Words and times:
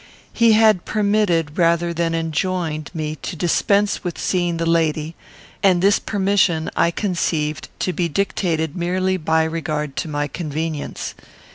He 0.33 0.53
had 0.53 0.83
permitted, 0.83 1.59
rather 1.59 1.93
than 1.93 2.15
enjoined, 2.15 2.89
me 2.91 3.17
to 3.17 3.35
dispense 3.35 4.03
with 4.03 4.17
seeing 4.17 4.57
the 4.57 4.65
lady; 4.65 5.15
and 5.61 5.79
this 5.79 5.99
permission 5.99 6.71
I 6.75 6.89
conceived 6.89 7.69
to 7.81 7.93
be 7.93 8.09
dictated 8.09 8.75
merely 8.75 9.17
by 9.17 9.43
regard 9.43 9.95
to 9.97 10.07
my 10.07 10.27
convenience. 10.27 11.13